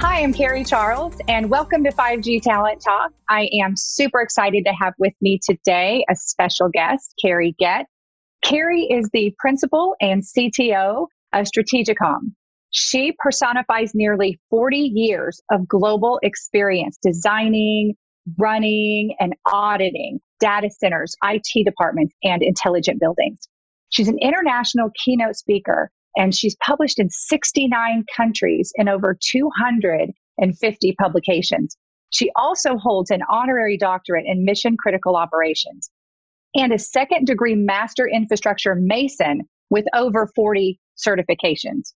[0.00, 3.12] Hi, I'm Carrie Charles, and welcome to 5G Talent Talk.
[3.30, 7.88] I am super excited to have with me today a special guest, Carrie Goetz.
[8.44, 12.18] Carrie is the principal and CTO of StrategITcom.
[12.70, 17.94] She personifies nearly 40 years of global experience designing,
[18.38, 23.38] running, and auditing data centers, IT departments, and intelligent buildings.
[23.88, 31.76] She's an international keynote speaker and she's published in 69 countries in over 250 publications.
[32.10, 35.90] She also holds an honorary doctorate in mission critical operations
[36.54, 41.92] and a second degree master infrastructure mason with over 40 certifications.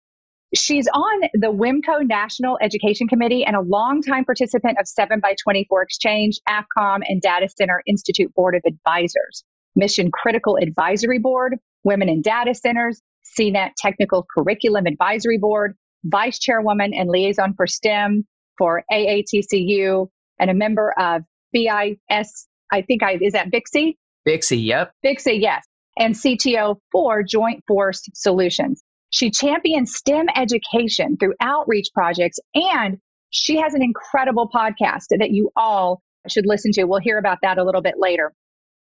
[0.55, 5.81] She's on the WIMCO National Education Committee and a longtime participant of 7 by 24
[5.81, 9.43] Exchange, AFCOM, and Data Center Institute Board of Advisors,
[9.75, 13.01] Mission Critical Advisory Board, Women in Data Centers,
[13.39, 18.25] CNET Technical Curriculum Advisory Board, Vice Chairwoman and Liaison for STEM
[18.57, 20.07] for AATCU,
[20.39, 21.21] and a member of
[21.53, 23.95] BIS, I think I, is that BICSI?
[24.27, 24.91] BICSI, yep.
[25.05, 25.63] BICSI, yes.
[25.99, 28.83] And CTO for Joint Force Solutions.
[29.09, 32.97] She champions STEM education through outreach projects, and
[33.29, 36.83] she has an incredible podcast that you all should listen to.
[36.85, 38.33] We'll hear about that a little bit later.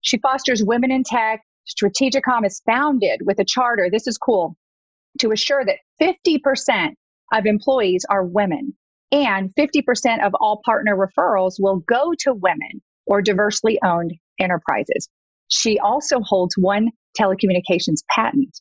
[0.01, 1.41] She fosters women in tech.
[1.67, 3.89] StrategITcom is founded with a charter.
[3.91, 4.55] This is cool
[5.19, 6.89] to assure that 50%
[7.33, 8.73] of employees are women
[9.11, 15.09] and 50% of all partner referrals will go to women or diversely owned enterprises.
[15.47, 16.89] She also holds one
[17.19, 18.59] telecommunications patent.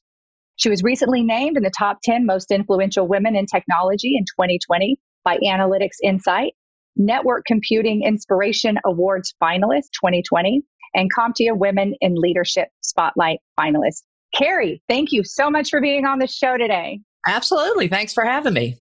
[0.57, 4.97] She was recently named in the top 10 most influential women in technology in 2020
[5.25, 6.53] by Analytics Insight,
[6.97, 10.63] Network Computing Inspiration Awards finalist 2020,
[10.95, 14.03] and CompTIA Women in Leadership Spotlight finalist.
[14.35, 17.01] Carrie, thank you so much for being on the show today.
[17.27, 17.89] Absolutely.
[17.89, 18.79] Thanks for having me.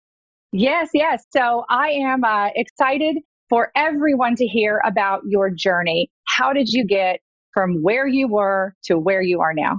[0.51, 1.23] Yes, yes.
[1.35, 3.17] So I am uh, excited
[3.49, 6.09] for everyone to hear about your journey.
[6.27, 7.19] How did you get
[7.53, 9.77] from where you were to where you are now?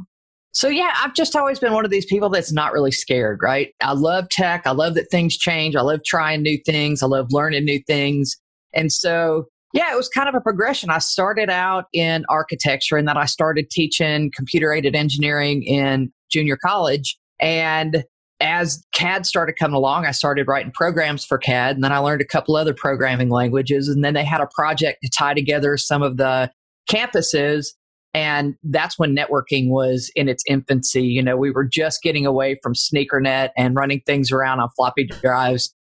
[0.52, 3.72] So, yeah, I've just always been one of these people that's not really scared, right?
[3.82, 4.66] I love tech.
[4.66, 5.74] I love that things change.
[5.74, 7.02] I love trying new things.
[7.02, 8.36] I love learning new things.
[8.72, 10.88] And so, yeah, it was kind of a progression.
[10.88, 16.56] I started out in architecture and then I started teaching computer aided engineering in junior
[16.56, 17.18] college.
[17.40, 18.04] And
[18.38, 21.74] as CAD started coming along, I started writing programs for CAD.
[21.74, 23.88] And then I learned a couple other programming languages.
[23.88, 26.52] And then they had a project to tie together some of the
[26.88, 27.66] campuses.
[28.12, 31.02] And that's when networking was in its infancy.
[31.02, 35.04] You know, we were just getting away from SneakerNet and running things around on floppy
[35.04, 35.74] drives.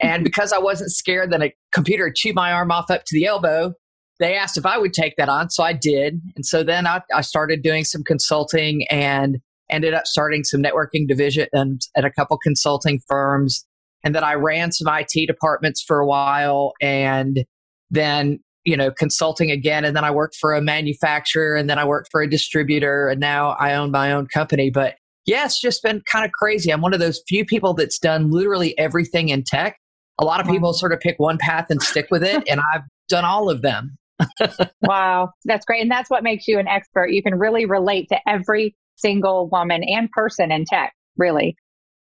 [0.00, 3.14] And because I wasn't scared that a computer would chew my arm off up to
[3.18, 3.74] the elbow,
[4.18, 5.50] they asked if I would take that on.
[5.50, 6.20] So I did.
[6.34, 9.38] And so then I, I started doing some consulting and
[9.70, 13.66] ended up starting some networking divisions at a couple consulting firms.
[14.04, 17.44] And then I ran some IT departments for a while and
[17.90, 19.84] then, you know, consulting again.
[19.84, 23.20] And then I worked for a manufacturer and then I worked for a distributor and
[23.20, 24.70] now I own my own company.
[24.70, 24.94] But
[25.26, 26.72] yeah, it's just been kind of crazy.
[26.72, 29.76] I'm one of those few people that's done literally everything in tech.
[30.18, 30.54] A lot of mm-hmm.
[30.54, 33.62] people sort of pick one path and stick with it, and I've done all of
[33.62, 33.96] them.
[34.82, 35.82] wow, that's great.
[35.82, 37.10] And that's what makes you an expert.
[37.10, 41.56] You can really relate to every single woman and person in tech, really.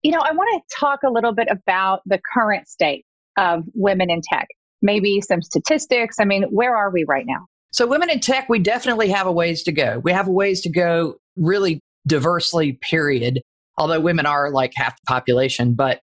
[0.03, 3.05] You know, I want to talk a little bit about the current state
[3.37, 4.47] of women in tech,
[4.81, 6.17] maybe some statistics.
[6.19, 7.47] I mean, where are we right now?
[7.71, 9.99] So, women in tech, we definitely have a ways to go.
[10.03, 13.41] We have a ways to go, really diversely, period.
[13.77, 15.99] Although women are like half the population, but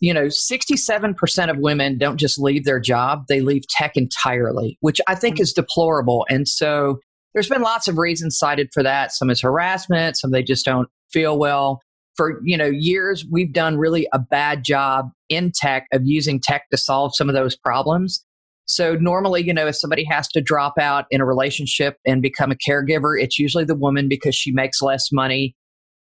[0.00, 5.00] you know, 67% of women don't just leave their job, they leave tech entirely, which
[5.08, 6.26] I think is deplorable.
[6.28, 7.00] And so
[7.34, 9.12] there's been lots of reasons cited for that.
[9.12, 11.80] Some is harassment, some they just don't feel well.
[12.16, 16.68] For, you know, years we've done really a bad job in tech of using tech
[16.70, 18.24] to solve some of those problems.
[18.64, 22.50] So normally, you know, if somebody has to drop out in a relationship and become
[22.50, 25.54] a caregiver, it's usually the woman because she makes less money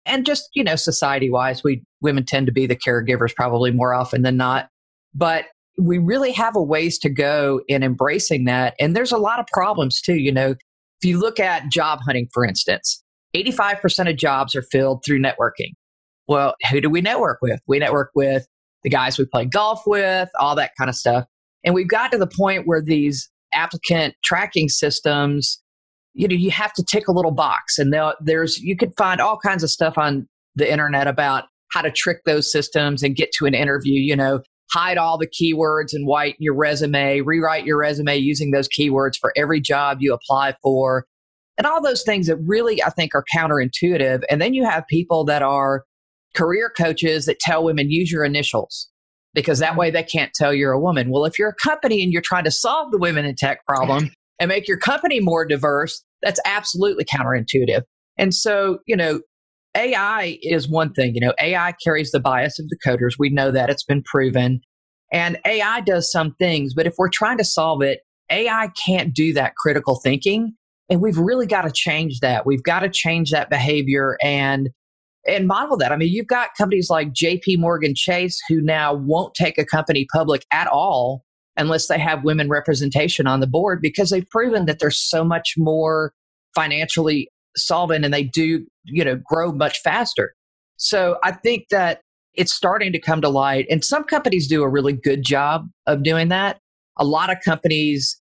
[0.10, 3.94] and just you know society wise we women tend to be the caregivers probably more
[3.94, 4.70] often than not
[5.14, 5.46] but
[5.78, 9.46] we really have a ways to go in embracing that and there's a lot of
[9.48, 10.56] problems too you know.
[11.02, 13.04] If you look at job hunting for instance
[13.36, 15.74] 85% of jobs are filled through networking.
[16.28, 17.62] Well who do we network with?
[17.68, 18.46] We network with
[18.84, 21.26] the guys we play golf with, all that kind of stuff.
[21.64, 25.62] And we've got to the point where these applicant tracking systems,
[26.14, 29.38] you know, you have to tick a little box and there's, you could find all
[29.38, 33.46] kinds of stuff on the internet about how to trick those systems and get to
[33.46, 34.42] an interview, you know,
[34.72, 39.34] hide all the keywords and white your resume, rewrite your resume using those keywords for
[39.36, 41.06] every job you apply for,
[41.58, 44.24] and all those things that really I think are counterintuitive.
[44.30, 45.84] And then you have people that are
[46.36, 48.90] career coaches that tell women use your initials
[49.34, 49.80] because that mm-hmm.
[49.80, 51.10] way they can't tell you're a woman.
[51.10, 54.12] Well, if you're a company and you're trying to solve the women in tech problem
[54.40, 57.82] and make your company more diverse, that's absolutely counterintuitive.
[58.18, 59.22] And so, you know,
[59.76, 61.14] AI is one thing.
[61.16, 63.16] You know, AI carries the bias of the coders.
[63.18, 64.62] We know that it's been proven.
[65.12, 68.02] And AI does some things, but if we're trying to solve it,
[68.32, 70.54] AI can't do that critical thinking.
[70.90, 72.46] And we've really got to change that.
[72.46, 74.70] We've got to change that behavior and
[75.28, 75.92] and model that.
[75.92, 80.08] I mean, you've got companies like JP Morgan Chase who now won't take a company
[80.12, 81.24] public at all
[81.60, 85.56] unless they have women representation on the board because they've proven that they're so much
[85.58, 86.14] more
[86.56, 90.34] financially solvent and they do, you know, grow much faster.
[90.78, 92.02] So I think that
[92.34, 96.04] it's starting to come to light and some companies do a really good job of
[96.04, 96.60] doing that.
[96.98, 98.20] A lot of companies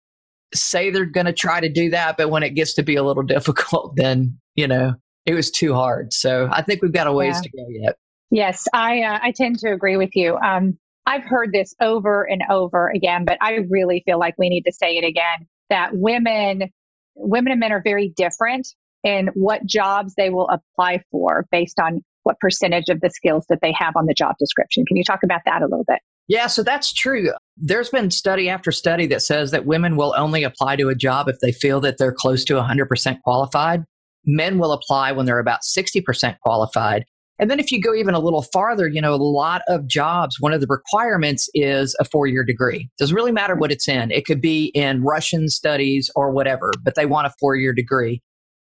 [0.55, 3.03] say they're going to try to do that, but when it gets to be a
[3.03, 4.95] little difficult, then, you know,
[5.27, 6.13] it was too hard.
[6.13, 7.41] So I think we've got a ways yeah.
[7.43, 7.97] to go yet.
[8.31, 10.37] Yes, I uh, I tend to agree with you.
[10.37, 14.63] Um, I've heard this over and over again, but I really feel like we need
[14.63, 16.71] to say it again that women
[17.17, 18.69] women and men are very different
[19.05, 23.59] in what jobs they will apply for based on what percentage of the skills that
[23.63, 24.85] they have on the job description.
[24.87, 25.99] Can you talk about that a little bit?
[26.27, 27.33] Yeah, so that's true.
[27.59, 31.29] There's been study after study that says that women will only apply to a job
[31.29, 33.85] if they feel that they're close to 100% qualified.
[34.25, 37.05] Men will apply when they're about 60% qualified.
[37.39, 40.37] And then if you go even a little farther, you know, a lot of jobs,
[40.39, 42.89] one of the requirements is a four year degree.
[42.99, 44.11] Doesn't really matter what it's in.
[44.11, 48.23] It could be in Russian studies or whatever, but they want a four year degree.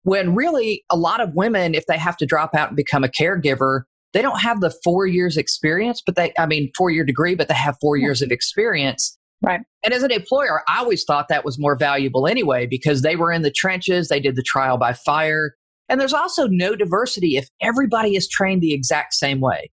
[0.04, 3.10] When really a lot of women, if they have to drop out and become a
[3.10, 3.82] caregiver,
[4.14, 7.50] they don't have the four years experience, but they, I mean, four year degree, but
[7.50, 9.18] they have four years of experience.
[9.42, 9.62] Right.
[9.84, 13.32] And as an employer, I always thought that was more valuable anyway because they were
[13.32, 15.54] in the trenches, they did the trial by fire.
[15.90, 19.72] And there's also no diversity if everybody is trained the exact same way.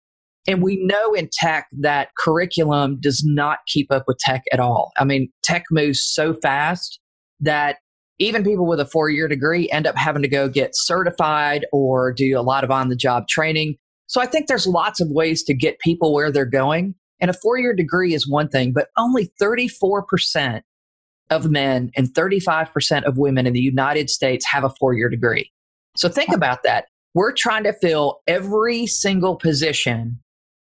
[0.46, 4.93] And we know in tech that curriculum does not keep up with tech at all.
[4.99, 7.00] I mean, tech moves so fast
[7.40, 7.78] that
[8.19, 12.12] even people with a four year degree end up having to go get certified or
[12.12, 13.76] do a lot of on the job training.
[14.06, 16.94] So I think there's lots of ways to get people where they're going.
[17.20, 20.62] And a four year degree is one thing, but only 34%
[21.31, 25.52] of men and 35% of women in the United States have a four year degree.
[25.99, 26.87] So think about that.
[27.15, 30.21] We're trying to fill every single position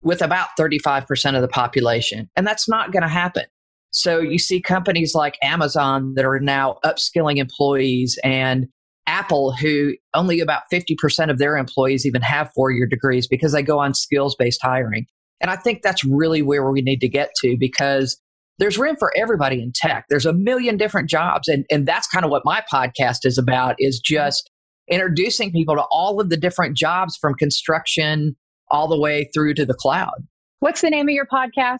[0.01, 3.43] with about 35% of the population, and that's not going to happen.
[3.91, 8.67] So you see companies like Amazon that are now upskilling employees and
[9.07, 13.63] Apple, who only about 50% of their employees even have four year degrees because they
[13.63, 15.05] go on skills based hiring.
[15.41, 18.17] And I think that's really where we need to get to because
[18.59, 20.05] there's room for everybody in tech.
[20.09, 21.47] There's a million different jobs.
[21.47, 24.49] And, and that's kind of what my podcast is about is just
[24.89, 28.35] introducing people to all of the different jobs from construction
[28.69, 30.27] all the way through to the cloud.
[30.59, 31.79] What's the name of your podcast?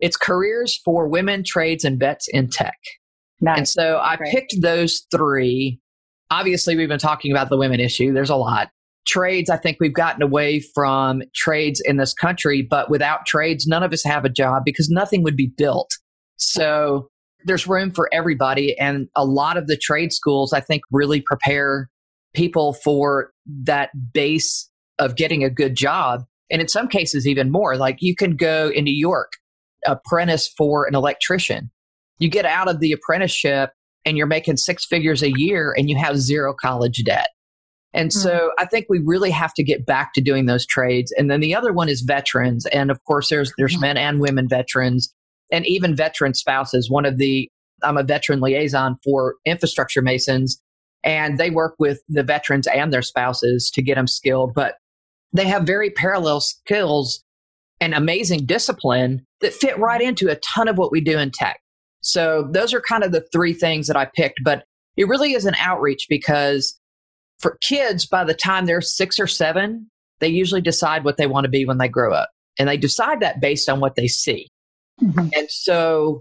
[0.00, 2.78] It's Careers for Women, Trades, and Vets in Tech.
[3.40, 3.58] Nice.
[3.58, 4.32] And so I Great.
[4.32, 5.80] picked those three.
[6.30, 8.12] Obviously, we've been talking about the women issue.
[8.12, 8.68] There's a lot
[9.08, 13.82] trades, I think we've gotten away from trades in this country, but without trades, none
[13.82, 15.90] of us have a job because nothing would be built.
[16.36, 17.08] So
[17.44, 18.78] there's room for everybody.
[18.78, 21.88] And a lot of the trade schools, I think, really prepare
[22.38, 23.32] people for
[23.64, 26.24] that base of getting a good job.
[26.50, 27.76] And in some cases, even more.
[27.76, 29.32] Like you can go in New York,
[29.84, 31.72] apprentice for an electrician.
[32.20, 33.70] You get out of the apprenticeship
[34.04, 37.30] and you're making six figures a year and you have zero college debt.
[37.92, 38.20] And mm-hmm.
[38.20, 41.12] so I think we really have to get back to doing those trades.
[41.18, 42.66] And then the other one is veterans.
[42.66, 43.80] And of course, there's, there's mm-hmm.
[43.80, 45.12] men and women veterans
[45.50, 46.88] and even veteran spouses.
[46.88, 47.50] One of the,
[47.82, 50.62] I'm a veteran liaison for infrastructure masons
[51.04, 54.76] and they work with the veterans and their spouses to get them skilled, but
[55.32, 57.22] they have very parallel skills
[57.80, 61.60] and amazing discipline that fit right into a ton of what we do in tech.
[62.00, 64.64] So those are kind of the three things that I picked, but
[64.96, 66.78] it really is an outreach because
[67.38, 69.88] for kids, by the time they're six or seven,
[70.18, 72.30] they usually decide what they want to be when they grow up.
[72.58, 74.48] And they decide that based on what they see.
[75.00, 75.28] Mm-hmm.
[75.36, 76.18] And so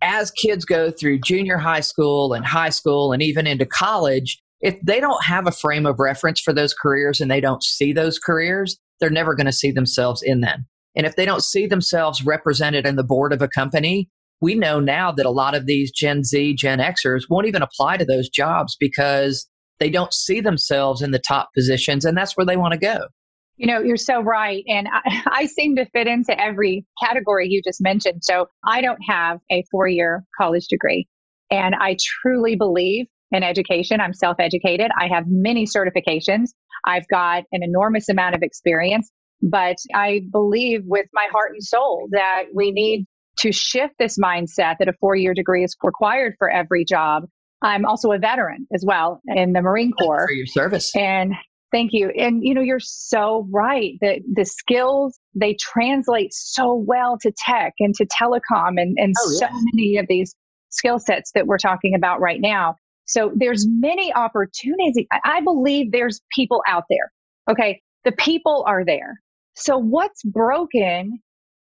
[0.00, 4.78] as kids go through junior high school and high school and even into college, if
[4.82, 8.18] they don't have a frame of reference for those careers and they don't see those
[8.18, 10.66] careers, they're never going to see themselves in them.
[10.96, 14.08] And if they don't see themselves represented in the board of a company,
[14.40, 17.96] we know now that a lot of these Gen Z, Gen Xers won't even apply
[17.96, 22.46] to those jobs because they don't see themselves in the top positions and that's where
[22.46, 23.06] they want to go.
[23.58, 24.64] You know, you're so right.
[24.66, 28.22] And I, I, seem to fit into every category you just mentioned.
[28.22, 31.06] So I don't have a four year college degree.
[31.50, 34.00] And I truly believe in education.
[34.00, 34.90] I'm self educated.
[34.98, 36.50] I have many certifications.
[36.86, 39.10] I've got an enormous amount of experience.
[39.42, 43.06] But I believe with my heart and soul that we need
[43.38, 47.24] to shift this mindset that a four year degree is required for every job.
[47.62, 50.26] I'm also a veteran as well in the Marine Corps.
[50.28, 50.94] For your service.
[50.94, 51.34] And
[51.72, 52.10] thank you.
[52.10, 57.74] And you know, you're so right that the skills they translate so well to tech
[57.78, 59.48] and to telecom and, and oh, yeah.
[59.48, 60.34] so many of these
[60.70, 62.76] skill sets that we're talking about right now.
[63.06, 65.06] So there's many opportunities.
[65.24, 67.10] I believe there's people out there.
[67.50, 67.80] Okay.
[68.04, 69.20] The people are there.
[69.54, 71.20] So what's broken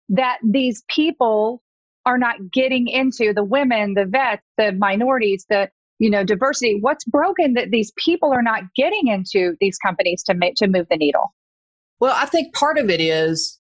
[0.09, 1.63] that these people
[2.07, 5.69] are not getting into the women, the vets, the minorities, the
[6.03, 6.79] you know diversity?
[6.81, 10.87] What's broken that these people are not getting into these companies to make to move
[10.91, 11.33] the needle?
[12.01, 13.61] Well, I think part of it is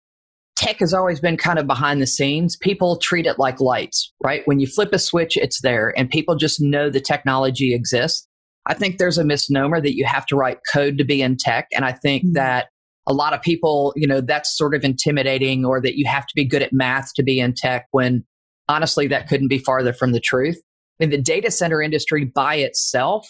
[0.56, 2.58] tech has always been kind of behind the scenes.
[2.58, 4.42] People treat it like lights, right?
[4.46, 8.28] When you flip a switch, it's there and people just know the technology exists.
[8.66, 11.68] I think there's a misnomer that you have to write code to be in tech.
[11.76, 12.34] And I think mm-hmm.
[12.34, 12.70] that
[13.08, 16.34] a lot of people, you know, that's sort of intimidating or that you have to
[16.36, 18.24] be good at math to be in tech when
[18.68, 20.60] honestly, that couldn't be farther from the truth.
[21.02, 23.28] In the data center industry by itself,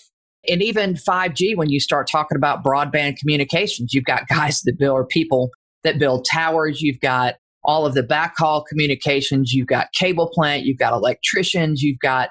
[0.48, 4.94] and even 5G, when you start talking about broadband communications, you've got guys that build
[4.94, 5.50] or people
[5.84, 6.82] that build towers.
[6.82, 9.54] You've got all of the backhaul communications.
[9.54, 10.64] You've got cable plant.
[10.64, 11.82] You've got electricians.
[11.82, 12.30] You've got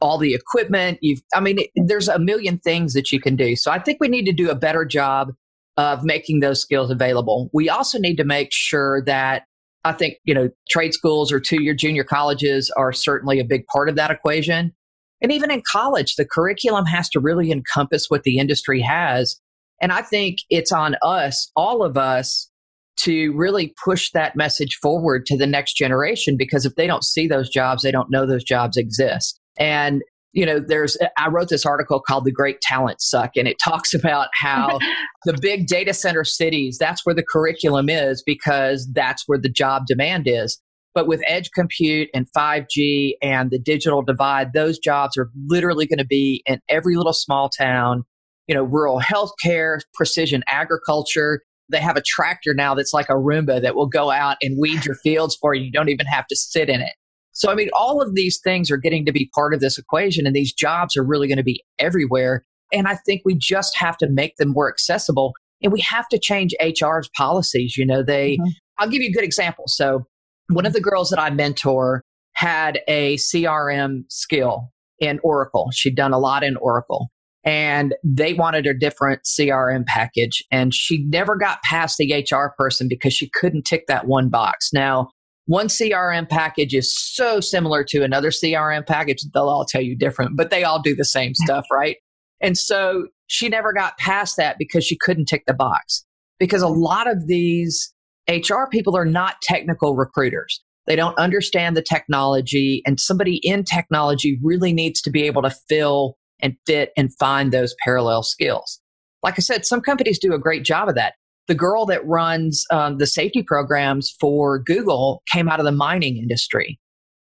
[0.00, 0.98] all the equipment.
[1.00, 3.56] You've, I mean, it, there's a million things that you can do.
[3.56, 5.28] So I think we need to do a better job
[5.76, 7.50] of making those skills available.
[7.52, 9.44] We also need to make sure that
[9.84, 13.66] I think, you know, trade schools or two year junior colleges are certainly a big
[13.66, 14.74] part of that equation.
[15.20, 19.40] And even in college, the curriculum has to really encompass what the industry has.
[19.80, 22.50] And I think it's on us, all of us,
[22.96, 27.26] to really push that message forward to the next generation because if they don't see
[27.26, 29.40] those jobs, they don't know those jobs exist.
[29.58, 30.02] And
[30.34, 33.56] you know, there's, uh, I wrote this article called The Great Talent Suck, and it
[33.64, 34.78] talks about how
[35.24, 39.84] the big data center cities, that's where the curriculum is because that's where the job
[39.86, 40.60] demand is.
[40.94, 45.98] But with edge compute and 5G and the digital divide, those jobs are literally going
[45.98, 48.04] to be in every little small town,
[48.46, 53.62] you know, rural healthcare, precision agriculture, they have a tractor now that's like a Roomba
[53.62, 55.64] that will go out and weed your fields for you.
[55.64, 56.92] You don't even have to sit in it.
[57.34, 60.26] So, I mean, all of these things are getting to be part of this equation,
[60.26, 62.44] and these jobs are really going to be everywhere.
[62.72, 66.18] And I think we just have to make them more accessible and we have to
[66.18, 67.76] change HR's policies.
[67.76, 68.50] You know, they, mm-hmm.
[68.78, 69.64] I'll give you a good example.
[69.66, 70.06] So,
[70.48, 72.02] one of the girls that I mentor
[72.34, 75.70] had a CRM skill in Oracle.
[75.72, 77.08] She'd done a lot in Oracle
[77.44, 80.44] and they wanted a different CRM package.
[80.50, 84.70] And she never got past the HR person because she couldn't tick that one box.
[84.72, 85.10] Now,
[85.46, 90.36] one CRM package is so similar to another CRM package, they'll all tell you different,
[90.36, 91.44] but they all do the same mm-hmm.
[91.44, 91.96] stuff, right?
[92.40, 96.04] And so she never got past that because she couldn't tick the box.
[96.38, 97.92] Because a lot of these
[98.28, 100.62] HR people are not technical recruiters.
[100.86, 105.54] They don't understand the technology, and somebody in technology really needs to be able to
[105.68, 108.80] fill and fit and find those parallel skills.
[109.22, 111.14] Like I said, some companies do a great job of that.
[111.46, 116.16] The girl that runs um, the safety programs for Google came out of the mining
[116.16, 116.78] industry.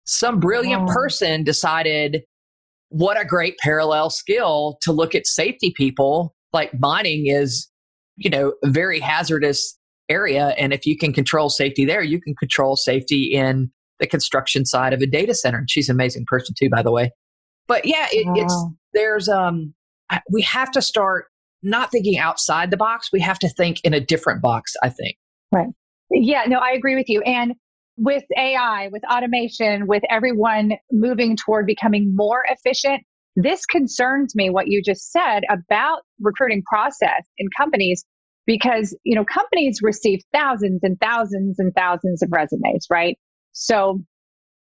[0.04, 0.92] Some brilliant oh.
[0.92, 2.23] person decided,
[2.88, 6.35] what a great parallel skill to look at safety people.
[6.52, 7.68] Like mining is,
[8.16, 9.76] you know, a very hazardous
[10.08, 10.54] area.
[10.56, 14.92] And if you can control safety there, you can control safety in the construction side
[14.92, 15.58] of a data center.
[15.58, 17.11] And she's an amazing person too, by the way.
[17.66, 18.35] But yeah, it, wow.
[18.37, 19.75] it's there's um
[20.30, 21.26] we have to start
[21.70, 23.11] not thinking outside the box.
[23.12, 24.75] We have to think in a different box.
[24.82, 25.16] I think.
[25.52, 25.68] Right.
[26.11, 26.44] Yeah.
[26.46, 27.20] No, I agree with you.
[27.23, 27.54] And
[27.96, 33.02] with AI, with automation, with everyone moving toward becoming more efficient,
[33.37, 38.04] this concerns me what you just said about recruiting process in companies
[38.46, 43.18] because you know companies receive thousands and thousands and thousands of resumes right
[43.52, 44.00] so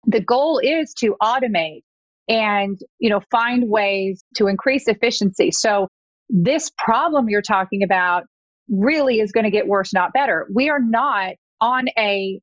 [0.06, 1.82] the goal is to automate
[2.28, 5.50] and, you know, find ways to increase efficiency.
[5.50, 5.88] So
[6.28, 8.25] this problem you're talking about
[8.69, 10.47] really is going to get worse, not better.
[10.54, 12.40] We are not on a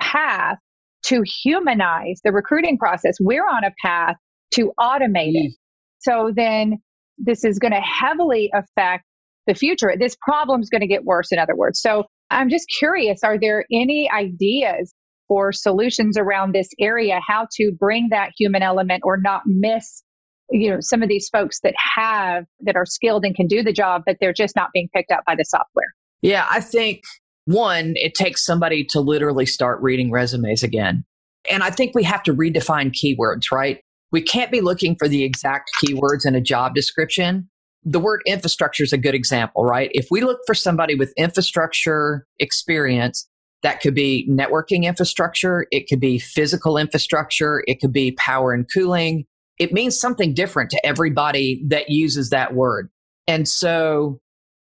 [0.00, 0.58] path
[1.06, 3.14] to humanize the recruiting process.
[3.20, 4.16] We're on a path
[4.54, 5.52] to automate it.
[5.52, 5.56] Mm.
[6.00, 6.78] So then
[7.18, 9.04] this is going to heavily affect
[9.46, 9.92] the future.
[9.98, 11.80] This problem is going to get worse, in other words.
[11.80, 14.94] So I'm just curious are there any ideas
[15.28, 20.02] for solutions around this area, how to bring that human element or not miss
[20.50, 23.72] you know some of these folks that have that are skilled and can do the
[23.72, 25.92] job but they're just not being picked up by the software.
[26.22, 27.02] Yeah i think
[27.46, 31.04] one it takes somebody to literally start reading resumes again.
[31.50, 33.80] And i think we have to redefine keywords right?
[34.12, 37.48] We can't be looking for the exact keywords in a job description.
[37.82, 39.90] The word infrastructure is a good example right?
[39.92, 43.28] If we look for somebody with infrastructure experience
[43.62, 48.66] that could be networking infrastructure it could be physical infrastructure it could be power and
[48.72, 49.24] cooling
[49.58, 52.90] it means something different to everybody that uses that word.
[53.26, 54.20] And so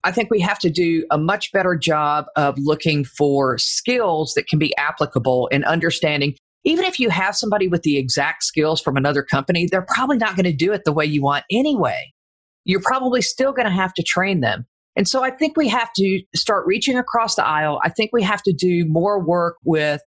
[0.03, 4.47] I think we have to do a much better job of looking for skills that
[4.47, 6.35] can be applicable and understanding.
[6.63, 10.35] Even if you have somebody with the exact skills from another company, they're probably not
[10.35, 12.11] going to do it the way you want anyway.
[12.65, 14.65] You're probably still going to have to train them.
[14.95, 17.79] And so I think we have to start reaching across the aisle.
[17.83, 20.01] I think we have to do more work with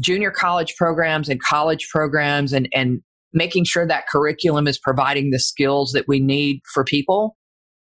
[0.00, 3.02] junior college programs and college programs and, and
[3.32, 7.36] making sure that curriculum is providing the skills that we need for people.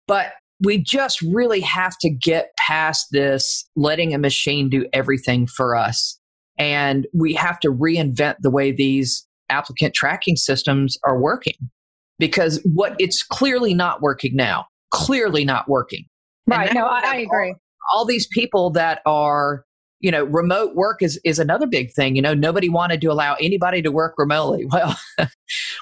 [0.07, 5.75] But we just really have to get past this letting a machine do everything for
[5.75, 6.19] us.
[6.57, 11.55] And we have to reinvent the way these applicant tracking systems are working
[12.17, 16.05] because what it's clearly not working now, clearly not working.
[16.47, 16.73] Right.
[16.73, 17.49] No, I, I agree.
[17.49, 19.64] All, all these people that are
[20.05, 22.15] you know, remote work is, is another big thing.
[22.15, 24.67] You know, nobody wanted to allow anybody to work remotely.
[24.75, 24.97] Well,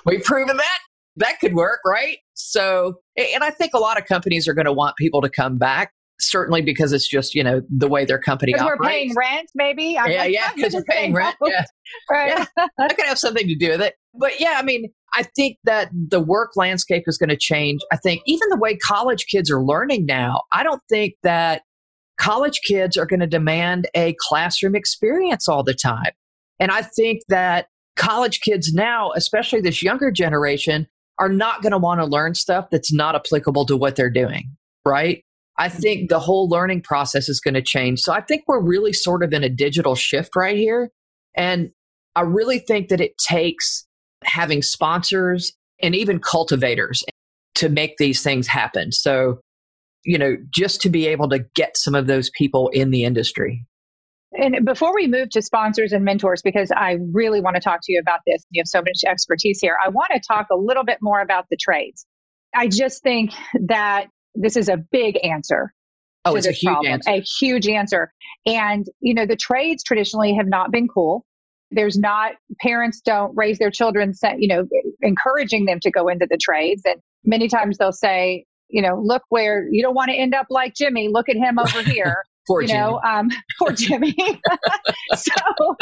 [0.06, 0.80] we've proven that
[1.18, 2.18] that could work, right?
[2.36, 5.58] So, and I think a lot of companies are going to want people to come
[5.58, 5.92] back.
[6.20, 8.80] Certainly because it's just, you know, the way their company operates.
[8.80, 9.98] We're paying rent, maybe.
[9.98, 11.36] I'm yeah, yeah, because we're paying rent.
[11.46, 11.66] Yeah.
[12.10, 12.48] right.
[12.58, 13.96] Yeah, that could have something to do with it.
[14.14, 17.82] But yeah, I mean, I think that the work landscape is going to change.
[17.92, 21.64] I think even the way college kids are learning now, I don't think that
[22.18, 26.12] college kids are going to demand a classroom experience all the time.
[26.60, 30.88] And I think that college kids now, especially this younger generation,
[31.20, 34.56] are not going to want to learn stuff that's not applicable to what they're doing,
[34.86, 35.24] right?
[35.58, 38.00] I think the whole learning process is going to change.
[38.00, 40.90] So I think we're really sort of in a digital shift right here.
[41.36, 41.70] And
[42.16, 43.86] I really think that it takes
[44.24, 47.04] having sponsors and even cultivators
[47.56, 48.92] to make these things happen.
[48.92, 49.40] So
[50.04, 53.66] you know, just to be able to get some of those people in the industry.
[54.36, 57.94] And before we move to sponsors and mentors, because I really want to talk to
[57.94, 59.78] you about this, you have so much expertise here.
[59.84, 62.06] I want to talk a little bit more about the trades.
[62.56, 63.32] I just think
[63.68, 65.72] that this is a big answer.
[66.26, 67.12] Oh, it's a huge problem, answer.
[67.12, 68.12] A huge answer.
[68.46, 71.26] And, you know, the trades traditionally have not been cool.
[71.70, 74.66] There's not, parents don't raise their children, you know,
[75.02, 76.82] encouraging them to go into the trades.
[76.86, 80.48] And many times they'll say, you know, look where you don't want to end up
[80.50, 81.08] like Jimmy.
[81.08, 82.24] Look at him over here.
[82.48, 82.80] poor you Jimmy.
[82.80, 84.16] know, um, poor Jimmy.
[85.16, 85.76] so,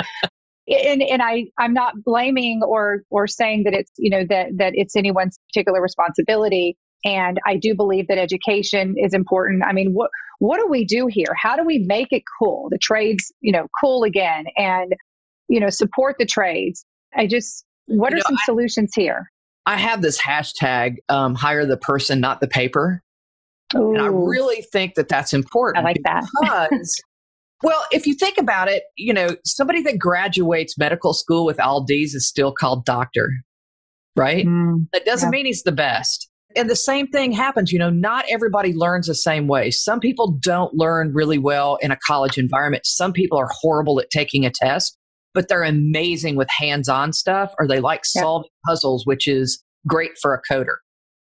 [0.67, 4.73] and and I I'm not blaming or or saying that it's you know that that
[4.75, 6.77] it's anyone's particular responsibility.
[7.04, 9.63] And I do believe that education is important.
[9.65, 11.34] I mean, what what do we do here?
[11.36, 12.67] How do we make it cool?
[12.69, 14.93] The trades, you know, cool again, and
[15.47, 16.86] you know, support the trades.
[17.15, 19.31] I just what you are know, some I, solutions here?
[19.65, 23.02] I have this hashtag, um, hire the person, not the paper.
[23.76, 23.93] Ooh.
[23.93, 25.86] And I really think that that's important.
[25.86, 26.26] I like that.
[26.41, 27.02] Because,
[27.63, 31.84] well, if you think about it, you know, somebody that graduates medical school with all
[31.84, 33.30] D's is still called doctor,
[34.15, 34.45] right?
[34.45, 35.38] Mm, that doesn't yeah.
[35.38, 36.28] mean he's the best.
[36.56, 39.71] And the same thing happens, you know, not everybody learns the same way.
[39.71, 42.86] Some people don't learn really well in a college environment.
[42.86, 44.97] Some people are horrible at taking a test
[45.34, 50.12] but they're amazing with hands on stuff or they like solving puzzles, which is great
[50.22, 50.78] for a coder.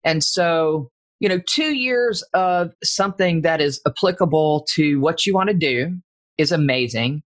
[0.04, 5.50] And so, you know, two years of something that is applicable to what you want
[5.50, 6.00] to do
[6.38, 7.22] is amazing.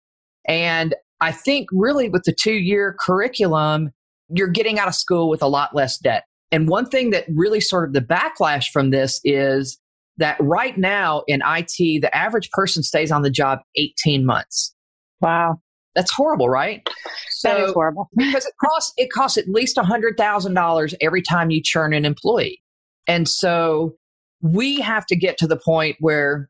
[0.46, 3.90] And I think really with the two year curriculum,
[4.28, 6.24] you're getting out of school with a lot less debt.
[6.50, 9.78] And one thing that really sort of the backlash from this is
[10.18, 14.74] that right now in IT, the average person stays on the job 18 months.
[15.20, 15.60] Wow.
[15.94, 16.86] That's horrible, right?
[17.30, 20.94] So, that is horrible because it costs it costs at least a hundred thousand dollars
[21.00, 22.62] every time you churn an employee,
[23.06, 23.96] and so
[24.42, 26.48] we have to get to the point where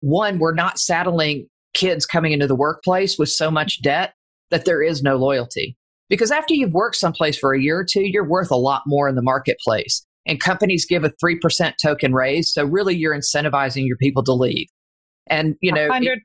[0.00, 4.14] one, we're not saddling kids coming into the workplace with so much debt
[4.50, 5.76] that there is no loyalty.
[6.08, 9.08] Because after you've worked someplace for a year or two, you're worth a lot more
[9.08, 10.04] in the marketplace.
[10.26, 12.52] And companies give a 3% token raise.
[12.52, 14.66] So really you're incentivizing your people to leave.
[15.26, 16.18] And, you know, 100%.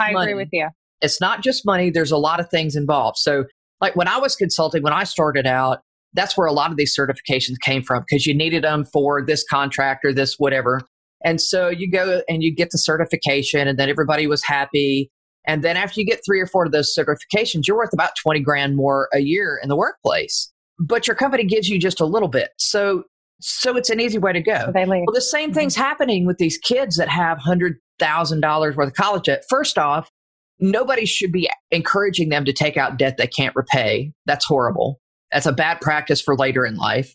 [0.00, 0.32] I money.
[0.32, 0.68] agree with you.
[1.00, 3.18] It's not just money, there's a lot of things involved.
[3.18, 3.44] So,
[3.80, 5.80] like when I was consulting, when I started out,
[6.14, 9.44] that's where a lot of these certifications came from because you needed them for this
[9.48, 10.80] contract or this whatever.
[11.24, 15.10] And so you go and you get the certification, and then everybody was happy.
[15.46, 18.40] And then after you get three or four of those certifications, you're worth about 20
[18.40, 20.52] grand more a year in the workplace.
[20.78, 22.50] But your company gives you just a little bit.
[22.58, 23.04] So
[23.40, 24.70] so it's an easy way to go.
[25.06, 25.82] Well, the same thing's mm-hmm.
[25.82, 29.44] happening with these kids that have $100,000 worth of college debt.
[29.48, 30.10] First off,
[30.58, 34.12] nobody should be encouraging them to take out debt they can't repay.
[34.26, 35.00] That's horrible.
[35.32, 37.14] That's a bad practice for later in life.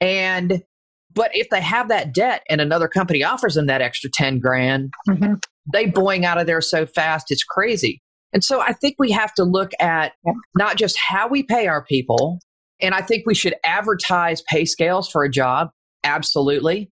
[0.00, 0.62] And
[1.14, 4.92] but if they have that debt and another company offers them that extra 10 grand,
[5.08, 5.34] mm-hmm.
[5.72, 8.02] they boing out of there so fast, it's crazy.
[8.34, 10.12] And so I think we have to look at
[10.54, 12.38] not just how we pay our people,
[12.82, 15.70] and I think we should advertise pay scales for a job.
[16.04, 16.90] Absolutely.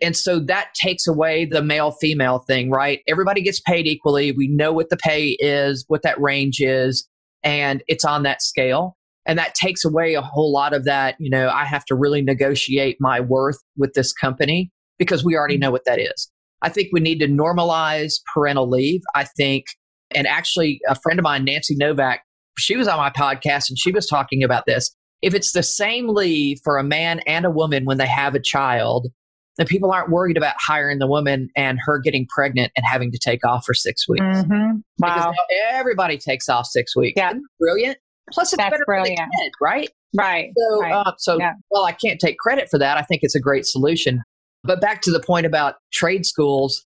[0.00, 3.00] And so that takes away the male female thing, right?
[3.08, 4.32] Everybody gets paid equally.
[4.32, 7.08] We know what the pay is, what that range is,
[7.42, 8.96] and it's on that scale.
[9.24, 11.16] And that takes away a whole lot of that.
[11.18, 15.54] You know, I have to really negotiate my worth with this company because we already
[15.54, 15.62] mm-hmm.
[15.62, 16.30] know what that is.
[16.62, 19.02] I think we need to normalize parental leave.
[19.14, 19.64] I think,
[20.14, 22.20] and actually, a friend of mine, Nancy Novak,
[22.58, 24.94] she was on my podcast and she was talking about this.
[25.22, 28.40] If it's the same leave for a man and a woman when they have a
[28.40, 29.08] child,
[29.56, 33.18] then people aren't worried about hiring the woman and her getting pregnant and having to
[33.18, 34.22] take off for six weeks.
[34.22, 34.78] Mm-hmm.
[34.98, 35.14] Wow.
[35.30, 35.34] Because
[35.70, 37.14] everybody takes off six weeks.
[37.16, 37.32] Yeah.
[37.58, 37.98] Brilliant.
[38.32, 39.18] Plus, it's That's better brilliant.
[39.18, 39.88] for the kid, right?
[40.16, 40.50] Right.
[40.56, 40.92] So, right.
[40.92, 41.52] Uh, so yeah.
[41.70, 42.96] well, I can't take credit for that.
[42.96, 44.22] I think it's a great solution.
[44.64, 46.84] But back to the point about trade schools,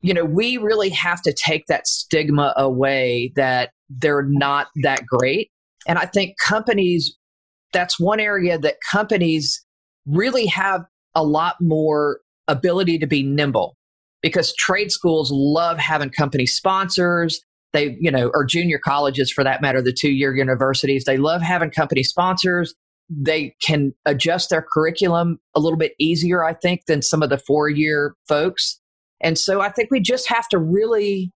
[0.00, 5.50] you know, we really have to take that stigma away that they're not that great.
[5.86, 7.16] And I think companies,
[7.72, 9.64] that's one area that companies
[10.06, 10.82] really have
[11.14, 13.76] a lot more ability to be nimble
[14.22, 17.40] because trade schools love having company sponsors
[17.72, 21.42] they, you know, or junior colleges for that matter, the two year universities, they love
[21.42, 22.74] having company sponsors.
[23.08, 27.38] They can adjust their curriculum a little bit easier, I think, than some of the
[27.38, 28.80] four year folks.
[29.20, 31.32] And so I think we just have to really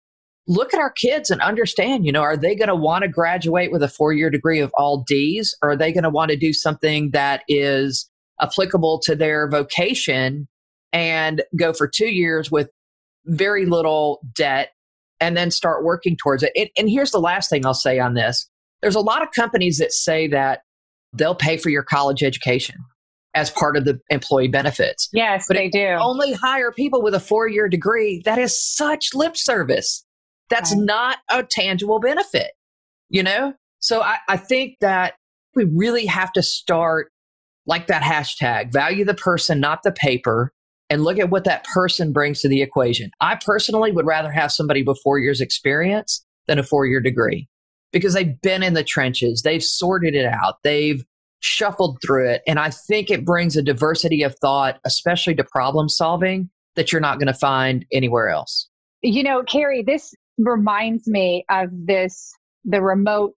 [0.48, 3.70] look at our kids and understand, you know, are they going to want to graduate
[3.70, 6.36] with a four year degree of all D's or are they going to want to
[6.36, 8.10] do something that is
[8.42, 10.48] applicable to their vocation
[10.92, 12.68] and go for two years with
[13.24, 14.70] very little debt
[15.20, 16.50] and then start working towards it.
[16.54, 16.70] it.
[16.76, 18.48] And here's the last thing I'll say on this
[18.82, 20.62] there's a lot of companies that say that
[21.12, 22.76] they'll pay for your college education
[23.34, 25.08] as part of the employee benefits.
[25.12, 25.86] Yes, but they do.
[25.86, 28.22] Only hire people with a four year degree.
[28.24, 30.04] That is such lip service.
[30.50, 30.84] That's right.
[30.84, 32.50] not a tangible benefit,
[33.08, 33.54] you know?
[33.78, 35.14] So I, I think that
[35.54, 37.11] we really have to start
[37.72, 40.52] like that hashtag value the person, not the paper
[40.90, 43.10] and look at what that person brings to the equation.
[43.18, 47.48] I personally would rather have somebody with four years experience than a four year degree
[47.90, 49.40] because they've been in the trenches.
[49.40, 50.56] They've sorted it out.
[50.62, 51.02] They've
[51.40, 52.42] shuffled through it.
[52.46, 57.00] And I think it brings a diversity of thought, especially to problem solving that you're
[57.00, 58.68] not going to find anywhere else.
[59.00, 62.34] You know, Carrie, this reminds me of this,
[62.66, 63.32] the remote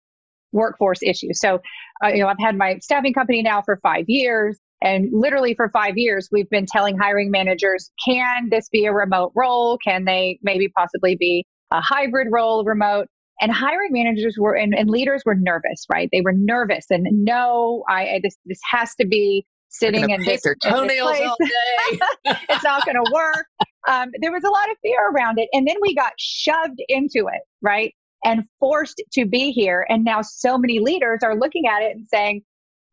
[0.53, 1.35] workforce issue.
[1.35, 1.61] So,
[2.03, 4.59] uh, you know, I've had my staffing company now for five years.
[4.83, 9.33] And literally for five years, we've been telling hiring managers, can this be a remote
[9.37, 9.79] role?
[9.85, 13.07] Can they maybe possibly be a hybrid role remote?
[13.41, 16.09] And hiring managers were and, and leaders were nervous, right?
[16.13, 20.43] They were nervous and no, I, I this this has to be sitting in this,
[20.43, 21.99] their toenails in all day.
[22.49, 23.47] it's not going to work.
[23.89, 27.27] Um, there was a lot of fear around it, and then we got shoved into
[27.33, 27.93] it, right?
[28.25, 29.85] And forced to be here.
[29.89, 32.43] And now so many leaders are looking at it and saying,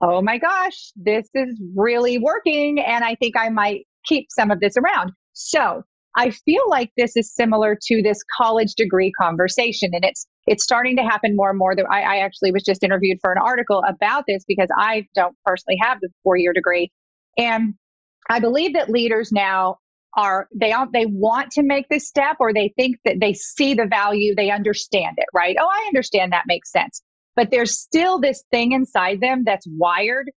[0.01, 2.79] oh my gosh, this is really working.
[2.79, 5.11] And I think I might keep some of this around.
[5.33, 5.83] So
[6.17, 9.91] I feel like this is similar to this college degree conversation.
[9.93, 11.75] And it's, it's starting to happen more and more.
[11.75, 15.35] That I, I actually was just interviewed for an article about this because I don't
[15.45, 16.91] personally have the four year degree.
[17.37, 17.75] And
[18.29, 19.77] I believe that leaders now
[20.17, 23.85] are they they want to make this step or they think that they see the
[23.85, 27.01] value they understand it right oh i understand that makes sense
[27.35, 30.29] but there's still this thing inside them that's wired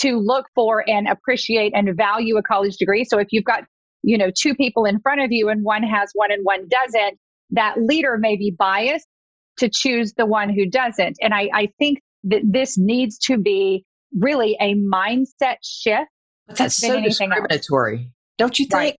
[0.00, 3.04] to look for and appreciate and value a college degree.
[3.04, 3.64] So if you've got,
[4.02, 7.18] you know, two people in front of you and one has one and one doesn't,
[7.50, 9.06] that leader may be biased
[9.58, 11.18] to choose the one who doesn't.
[11.20, 13.84] And I, I think that this needs to be
[14.18, 16.08] really a mindset shift.
[16.46, 18.06] But that's so discriminatory, else.
[18.38, 18.74] don't you think?
[18.74, 18.96] Right.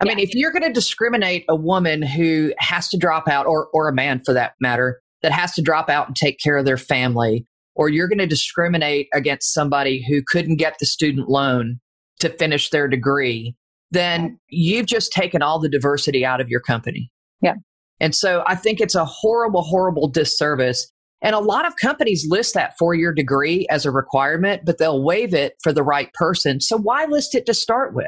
[0.00, 0.14] I yeah.
[0.14, 3.88] mean, if you're going to discriminate a woman who has to drop out, or or
[3.88, 6.76] a man for that matter, that has to drop out and take care of their
[6.76, 11.80] family, or you're going to discriminate against somebody who couldn't get the student loan
[12.20, 13.54] to finish their degree,
[13.90, 17.10] then you've just taken all the diversity out of your company.
[17.40, 17.54] Yeah.
[18.00, 20.90] And so I think it's a horrible, horrible disservice.
[21.20, 25.02] And a lot of companies list that four year degree as a requirement, but they'll
[25.02, 26.60] waive it for the right person.
[26.60, 28.06] So why list it to start with?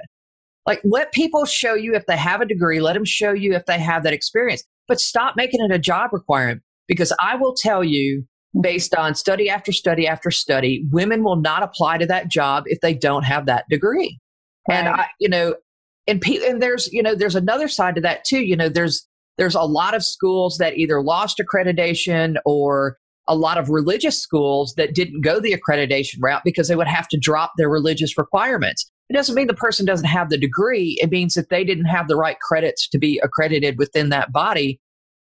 [0.66, 3.66] Like, let people show you if they have a degree, let them show you if
[3.66, 6.62] they have that experience, but stop making it a job requirement.
[6.87, 8.25] Because I will tell you,
[8.61, 12.81] based on study after study after study, women will not apply to that job if
[12.81, 14.18] they don't have that degree.
[14.68, 14.77] Right.
[14.77, 15.55] And I, you know,
[16.07, 18.40] and pe- and there's you know there's another side to that too.
[18.40, 19.07] You know, there's
[19.38, 22.96] there's a lot of schools that either lost accreditation or
[23.29, 27.09] a lot of religious schools that didn't go the accreditation route because they would have
[27.09, 28.90] to drop their religious requirements.
[29.11, 30.96] It doesn't mean the person doesn't have the degree.
[31.03, 34.81] It means that they didn't have the right credits to be accredited within that body.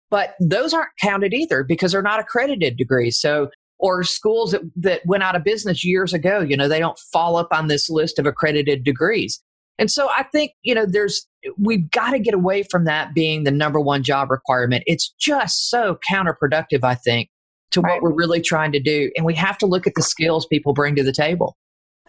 [0.09, 3.17] But those aren't counted either because they're not accredited degrees.
[3.17, 6.99] So, or schools that, that went out of business years ago, you know, they don't
[7.13, 9.41] fall up on this list of accredited degrees.
[9.79, 11.25] And so I think, you know, there's,
[11.57, 14.83] we've got to get away from that being the number one job requirement.
[14.85, 17.29] It's just so counterproductive, I think,
[17.71, 17.93] to right.
[17.93, 19.11] what we're really trying to do.
[19.15, 21.55] And we have to look at the skills people bring to the table.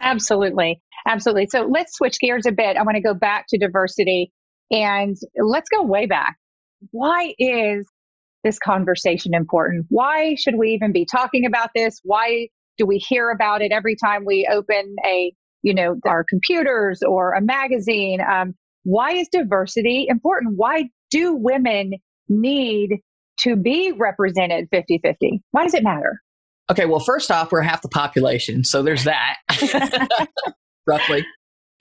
[0.01, 0.81] Absolutely.
[1.07, 1.47] Absolutely.
[1.49, 2.77] So let's switch gears a bit.
[2.77, 4.31] I want to go back to diversity
[4.71, 6.37] and let's go way back.
[6.91, 7.87] Why is
[8.43, 9.85] this conversation important?
[9.89, 11.99] Why should we even be talking about this?
[12.03, 17.01] Why do we hear about it every time we open a you know, our computers
[17.07, 18.19] or a magazine.
[18.21, 20.53] Um, why is diversity important?
[20.57, 21.93] Why do women
[22.27, 22.99] need
[23.39, 25.41] to be represented 50 50?
[25.51, 26.21] Why does it matter?
[26.69, 28.63] Okay, well, first off, we're half the population.
[28.63, 29.37] So there's that,
[30.87, 31.25] roughly.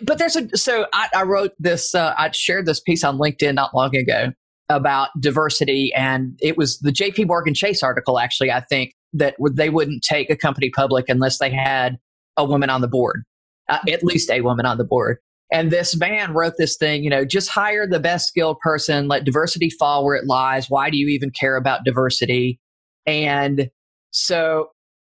[0.00, 3.54] But there's a, so I, I wrote this, uh, I shared this piece on LinkedIn
[3.54, 4.32] not long ago
[4.68, 5.92] about diversity.
[5.94, 10.30] And it was the JP Morgan Chase article, actually, I think, that they wouldn't take
[10.30, 11.98] a company public unless they had
[12.36, 13.24] a woman on the board
[13.68, 15.18] uh, at least a woman on the board.
[15.50, 19.24] And this man wrote this thing, you know, just hire the best skilled person, let
[19.24, 20.68] diversity fall where it lies.
[20.68, 22.60] Why do you even care about diversity?
[23.06, 23.70] And
[24.10, 24.68] so,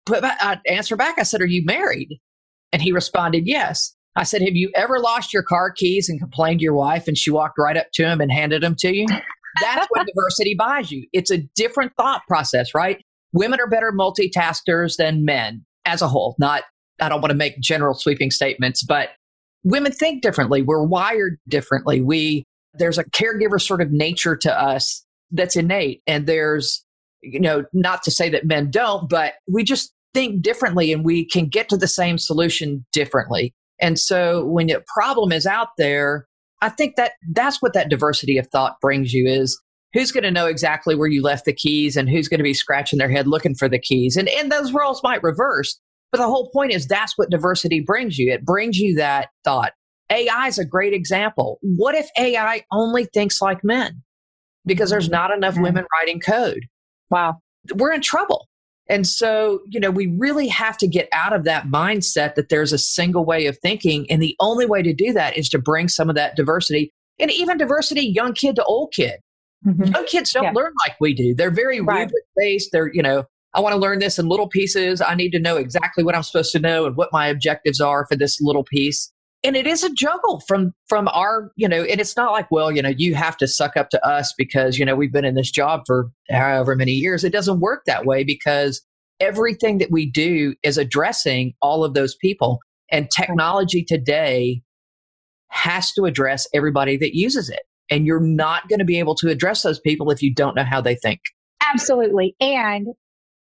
[0.06, 2.20] but I answer back, I said, Are you married?
[2.72, 3.94] And he responded, Yes.
[4.16, 7.18] I said, Have you ever lost your car keys and complained to your wife and
[7.18, 9.06] she walked right up to him and handed them to you?
[9.60, 11.06] That's what diversity buys you.
[11.12, 13.02] It's a different thought process, right?
[13.32, 16.62] Women are better multitaskers than men as a whole, not
[17.00, 19.10] I don't want to make general sweeping statements, but
[19.64, 20.62] women think differently.
[20.62, 22.00] We're wired differently.
[22.00, 26.02] We, there's a caregiver sort of nature to us that's innate.
[26.06, 26.84] And there's,
[27.22, 31.26] you know, not to say that men don't, but we just think differently and we
[31.26, 33.54] can get to the same solution differently.
[33.78, 36.26] And so when a problem is out there,
[36.62, 39.60] I think that that's what that diversity of thought brings you is
[39.92, 42.54] who's going to know exactly where you left the keys and who's going to be
[42.54, 44.16] scratching their head looking for the keys.
[44.16, 45.78] And, and those roles might reverse,
[46.10, 48.32] but the whole point is that's what diversity brings you.
[48.32, 49.74] It brings you that thought.
[50.10, 51.58] AI is a great example.
[51.60, 54.02] What if AI only thinks like men?
[54.64, 55.64] Because there's not enough mm-hmm.
[55.64, 56.64] women writing code.
[57.10, 57.36] Wow.
[57.74, 58.48] We're in trouble.
[58.88, 62.72] And so, you know, we really have to get out of that mindset that there's
[62.72, 64.06] a single way of thinking.
[64.10, 67.30] And the only way to do that is to bring some of that diversity and
[67.30, 69.20] even diversity, young kid to old kid.
[69.66, 69.84] Mm-hmm.
[69.92, 70.52] Young kids don't yeah.
[70.52, 71.34] learn like we do.
[71.34, 72.00] They're very right.
[72.00, 72.70] rubric based.
[72.72, 75.00] They're, you know, I want to learn this in little pieces.
[75.00, 78.06] I need to know exactly what I'm supposed to know and what my objectives are
[78.06, 79.10] for this little piece.
[79.46, 82.72] And it is a juggle from from our, you know, and it's not like, well,
[82.72, 85.36] you know, you have to suck up to us because, you know, we've been in
[85.36, 87.22] this job for however many years.
[87.22, 88.82] It doesn't work that way because
[89.20, 92.58] everything that we do is addressing all of those people.
[92.90, 94.62] And technology today
[95.48, 97.62] has to address everybody that uses it.
[97.88, 100.64] And you're not going to be able to address those people if you don't know
[100.64, 101.20] how they think.
[101.72, 102.34] Absolutely.
[102.40, 102.88] And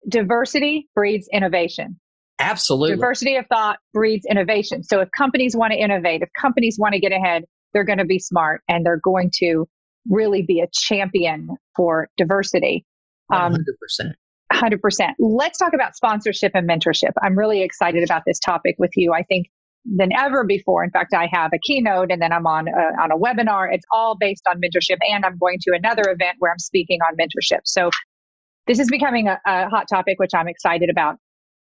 [0.08, 2.00] diversity breeds innovation.
[2.38, 2.96] Absolutely.
[2.96, 4.82] Diversity of thought breeds innovation.
[4.82, 8.04] So if companies want to innovate, if companies want to get ahead, they're going to
[8.04, 9.66] be smart and they're going to
[10.08, 12.84] really be a champion for diversity.
[13.32, 13.56] Um,
[14.00, 14.12] 100%.
[14.52, 15.12] 100%.
[15.18, 17.12] Let's talk about sponsorship and mentorship.
[17.22, 19.12] I'm really excited about this topic with you.
[19.12, 19.46] I think
[19.84, 20.82] than ever before.
[20.82, 23.68] In fact, I have a keynote and then I'm on a, on a webinar.
[23.70, 27.16] It's all based on mentorship and I'm going to another event where I'm speaking on
[27.16, 27.60] mentorship.
[27.64, 27.90] So
[28.66, 31.16] this is becoming a, a hot topic, which I'm excited about.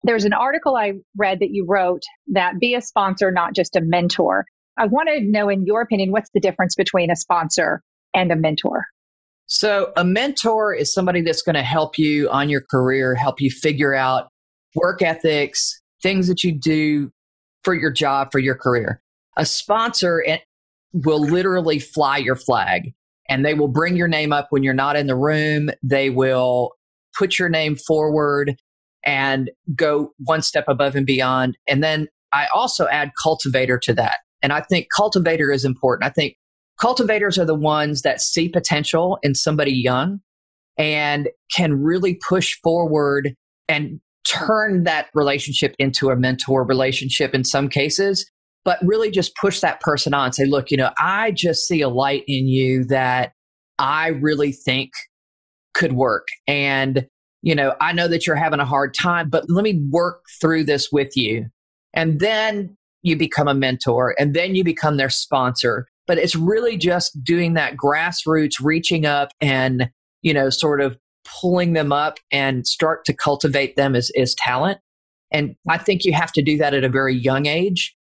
[0.02, 3.80] There's an article I read that you wrote that be a sponsor, not just a
[3.82, 4.44] mentor.
[4.78, 7.82] I want to know, in your opinion, what's the difference between a sponsor
[8.14, 8.86] and a mentor?
[9.46, 13.50] So, a mentor is somebody that's going to help you on your career, help you
[13.50, 14.28] figure out
[14.74, 17.10] work ethics, things that you do
[17.64, 19.02] for your job, for your career.
[19.36, 20.38] A sponsor eh,
[20.92, 22.92] will literally fly your flag
[23.28, 25.70] and they will bring your name up when you're not in the room.
[25.82, 26.72] They will
[27.16, 28.56] put your name forward
[29.04, 31.56] and go one step above and beyond.
[31.68, 34.18] And then I also add cultivator to that.
[34.42, 36.08] And I think cultivator is important.
[36.08, 36.36] I think
[36.80, 40.20] cultivators are the ones that see potential in somebody young
[40.78, 43.34] and can really push forward
[43.68, 48.30] and turn that relationship into a mentor relationship in some cases
[48.64, 50.32] but really just push that person on.
[50.32, 53.32] Say, look, you know, I just see a light in you that
[53.78, 54.90] I really think
[55.74, 56.26] could work.
[56.46, 57.06] And,
[57.42, 60.64] you know, I know that you're having a hard time, but let me work through
[60.64, 61.46] this with you.
[61.94, 65.86] And then you become a mentor and then you become their sponsor.
[66.06, 69.90] But it's really just doing that grassroots, reaching up and,
[70.22, 70.98] you know, sort of
[71.40, 74.78] pulling them up and start to cultivate them as, as talent.
[75.32, 77.94] And I think you have to do that at a very young age.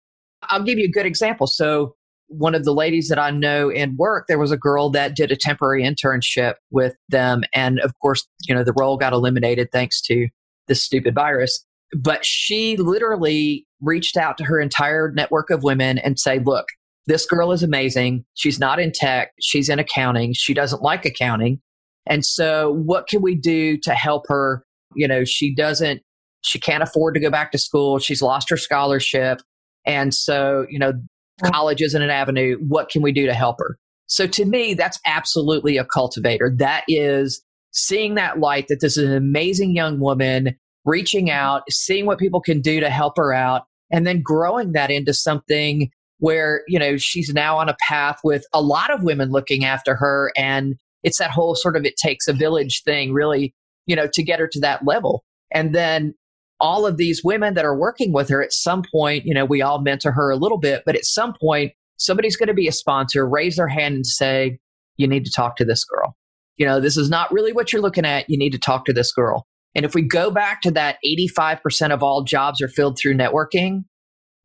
[0.44, 1.48] I'll give you a good example.
[1.48, 1.96] So,
[2.30, 5.32] one of the ladies that I know in work, there was a girl that did
[5.32, 7.44] a temporary internship with them.
[7.54, 10.28] And of course, you know, the role got eliminated thanks to
[10.68, 11.66] this stupid virus.
[11.98, 16.68] But she literally reached out to her entire network of women and say, look,
[17.08, 18.24] this girl is amazing.
[18.36, 19.32] She's not in tech.
[19.42, 20.34] She's in accounting.
[20.34, 21.60] She doesn't like accounting.
[22.06, 24.64] And so what can we do to help her?
[24.96, 26.02] You know, she doesn't,
[26.42, 27.98] she can't afford to go back to school.
[27.98, 29.42] She's lost her scholarship.
[29.86, 30.94] And so, you know,
[31.40, 32.58] college isn't an avenue.
[32.68, 33.78] What can we do to help her?
[34.08, 36.54] So to me, that's absolutely a cultivator.
[36.58, 41.38] That is seeing that light that this is an amazing young woman reaching mm-hmm.
[41.38, 45.14] out, seeing what people can do to help her out, and then growing that into
[45.14, 49.64] something where, you know, she's now on a path with a lot of women looking
[49.64, 50.32] after her.
[50.36, 53.54] And it's that whole sort of it takes a village thing, really,
[53.86, 55.24] you know, to get her to that level.
[55.52, 56.14] And then
[56.60, 59.62] all of these women that are working with her at some point, you know, we
[59.62, 62.72] all mentor her a little bit, but at some point, somebody's going to be a
[62.72, 64.58] sponsor, raise their hand and say,
[64.98, 66.16] you need to talk to this girl.
[66.58, 68.30] You know, this is not really what you're looking at.
[68.30, 69.46] You need to talk to this girl.
[69.76, 73.86] And if we go back to that 85% of all jobs are filled through networking,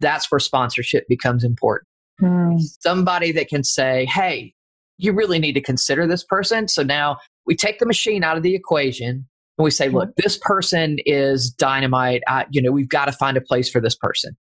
[0.01, 1.89] that's where sponsorship becomes important.
[2.21, 2.59] Hmm.
[2.81, 4.55] Somebody that can say, hey,
[4.99, 6.69] you really need to consider this person.
[6.69, 9.27] So now we take the machine out of the equation
[9.59, 12.23] and we say, look, this person is dynamite.
[12.27, 14.37] I, you know, we've got to find a place for this person.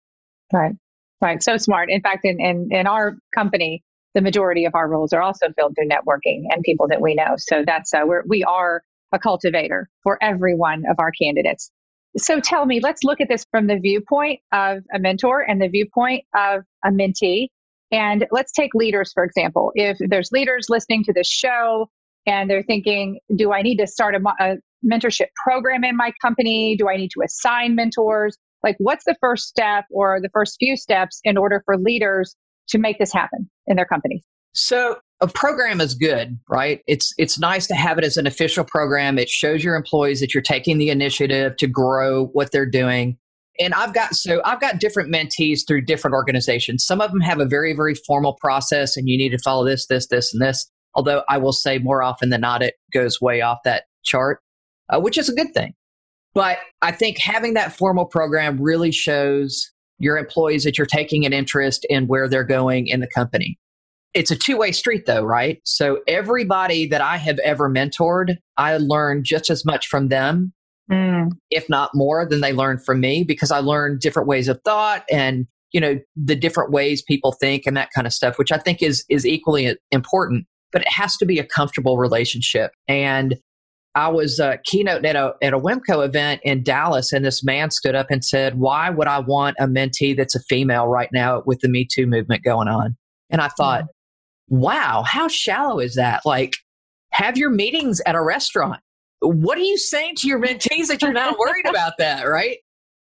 [0.52, 0.72] Right.
[1.20, 1.42] Right.
[1.42, 1.88] So smart.
[1.90, 3.82] In fact, in, in, in our company,
[4.14, 7.34] the majority of our roles are also filled through networking and people that we know.
[7.38, 11.70] So that's, uh, we're, we are a cultivator for every one of our candidates.
[12.16, 15.68] So tell me, let's look at this from the viewpoint of a mentor and the
[15.68, 17.48] viewpoint of a mentee.
[17.90, 19.72] And let's take leaders, for example.
[19.74, 21.88] If there's leaders listening to this show
[22.26, 26.76] and they're thinking, do I need to start a, a mentorship program in my company?
[26.76, 28.36] Do I need to assign mentors?
[28.62, 32.34] Like, what's the first step or the first few steps in order for leaders
[32.68, 34.24] to make this happen in their companies?
[34.54, 36.80] So, a program is good, right?
[36.86, 39.18] It's it's nice to have it as an official program.
[39.18, 43.16] It shows your employees that you're taking the initiative to grow what they're doing.
[43.60, 46.84] And I've got so I've got different mentees through different organizations.
[46.84, 49.86] Some of them have a very very formal process and you need to follow this
[49.86, 50.70] this this and this.
[50.94, 54.40] Although I will say more often than not it goes way off that chart
[54.90, 55.74] uh, which is a good thing.
[56.34, 61.32] But I think having that formal program really shows your employees that you're taking an
[61.32, 63.58] interest in where they're going in the company.
[64.12, 65.60] It's a two way street, though, right?
[65.64, 70.52] So everybody that I have ever mentored, I learned just as much from them,
[70.90, 71.30] mm.
[71.50, 75.04] if not more, than they learned from me because I learned different ways of thought
[75.10, 78.58] and you know the different ways people think and that kind of stuff, which I
[78.58, 80.46] think is is equally important.
[80.72, 83.36] But it has to be a comfortable relationship, and
[83.96, 87.70] I was uh, keynote at a, at a WIMCO event in Dallas, and this man
[87.70, 91.42] stood up and said, Why would I want a mentee that's a female right now
[91.46, 92.96] with the Me Too movement going on?
[93.30, 93.84] And I thought,
[94.48, 96.22] wow, how shallow is that?
[96.24, 96.54] Like,
[97.12, 98.80] have your meetings at a restaurant.
[99.20, 102.58] What are you saying to your mentees that you're not worried about that, right?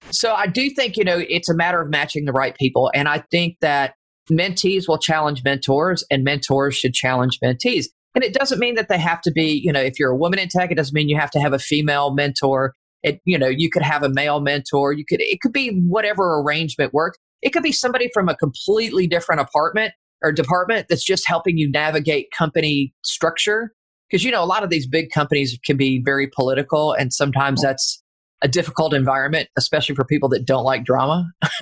[0.09, 2.91] So I do think, you know, it's a matter of matching the right people.
[2.93, 3.93] And I think that
[4.31, 7.85] mentees will challenge mentors and mentors should challenge mentees.
[8.13, 10.39] And it doesn't mean that they have to be, you know, if you're a woman
[10.39, 12.75] in tech, it doesn't mean you have to have a female mentor.
[13.03, 14.93] It, you know, you could have a male mentor.
[14.93, 17.17] You could, it could be whatever arrangement works.
[17.41, 21.69] It could be somebody from a completely different apartment or department that's just helping you
[21.71, 23.73] navigate company structure.
[24.09, 27.61] Because, you know, a lot of these big companies can be very political, and sometimes
[27.61, 28.03] that's
[28.41, 31.31] a difficult environment, especially for people that don't like drama.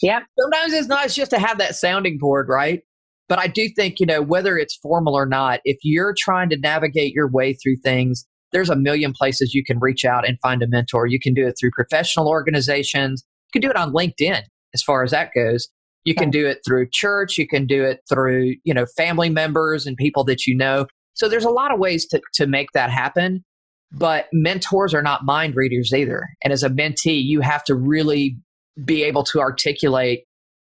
[0.00, 0.20] yeah.
[0.40, 2.82] Sometimes it's nice just to have that sounding board, right?
[3.28, 6.58] But I do think, you know, whether it's formal or not, if you're trying to
[6.58, 10.62] navigate your way through things, there's a million places you can reach out and find
[10.62, 11.06] a mentor.
[11.06, 13.24] You can do it through professional organizations.
[13.48, 14.42] You can do it on LinkedIn
[14.74, 15.68] as far as that goes.
[16.04, 17.38] You can do it through church.
[17.38, 20.86] You can do it through, you know, family members and people that you know.
[21.14, 23.42] So there's a lot of ways to, to make that happen.
[23.90, 26.28] But mentors are not mind readers either.
[26.42, 28.36] And as a mentee, you have to really
[28.84, 30.24] be able to articulate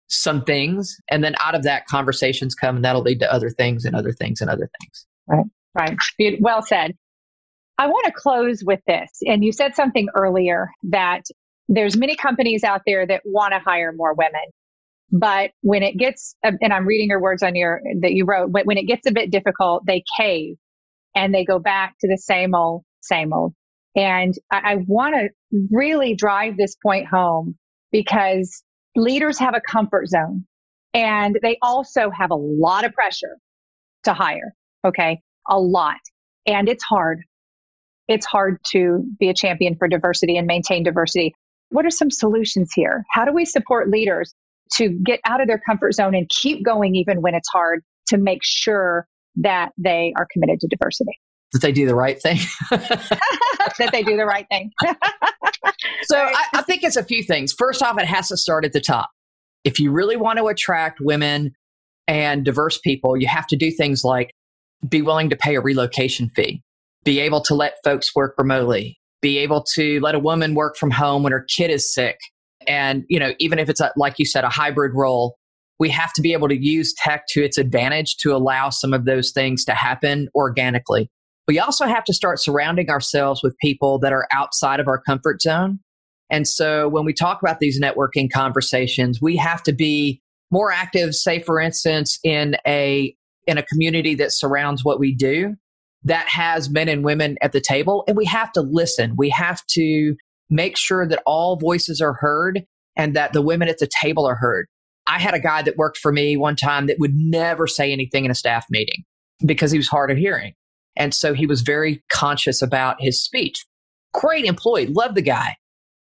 [0.08, 3.84] some things and then out of that conversations come and that'll lead to other things
[3.84, 5.44] and other things and other things right
[5.76, 6.92] right well said
[7.78, 11.22] i want to close with this and you said something earlier that
[11.68, 14.40] there's many companies out there that want to hire more women.
[15.12, 18.52] But when it gets, um, and I'm reading your words on your, that you wrote,
[18.52, 20.56] but when it gets a bit difficult, they cave
[21.14, 23.54] and they go back to the same old, same old.
[23.94, 25.28] And I, I want to
[25.70, 27.56] really drive this point home
[27.92, 28.62] because
[28.96, 30.44] leaders have a comfort zone
[30.94, 33.36] and they also have a lot of pressure
[34.04, 34.54] to hire.
[34.84, 35.20] Okay.
[35.48, 35.98] A lot.
[36.46, 37.20] And it's hard.
[38.08, 41.34] It's hard to be a champion for diversity and maintain diversity.
[41.70, 43.04] What are some solutions here?
[43.12, 44.32] How do we support leaders
[44.74, 48.16] to get out of their comfort zone and keep going even when it's hard to
[48.16, 51.18] make sure that they are committed to diversity?
[51.52, 52.38] That they do the right thing.
[53.78, 54.72] that they do the right thing.
[56.04, 57.52] so I, I think it's a few things.
[57.52, 59.10] First off, it has to start at the top.
[59.64, 61.52] If you really want to attract women
[62.06, 64.30] and diverse people, you have to do things like
[64.88, 66.62] be willing to pay a relocation fee,
[67.04, 70.90] be able to let folks work remotely, be able to let a woman work from
[70.90, 72.18] home when her kid is sick.
[72.68, 75.36] And, you know, even if it's a, like you said, a hybrid role,
[75.78, 79.04] we have to be able to use tech to its advantage to allow some of
[79.04, 81.10] those things to happen organically.
[81.46, 85.40] We also have to start surrounding ourselves with people that are outside of our comfort
[85.40, 85.78] zone.
[86.28, 90.20] And so when we talk about these networking conversations, we have to be
[90.50, 93.14] more active, say for instance, in a
[93.46, 95.54] in a community that surrounds what we do
[96.02, 99.14] that has men and women at the table and we have to listen.
[99.16, 100.16] We have to
[100.50, 102.64] make sure that all voices are heard
[102.96, 104.66] and that the women at the table are heard.
[105.06, 108.24] I had a guy that worked for me one time that would never say anything
[108.24, 109.04] in a staff meeting
[109.44, 110.54] because he was hard of hearing.
[110.96, 113.64] And so he was very conscious about his speech.
[114.14, 115.56] Great employee, love the guy,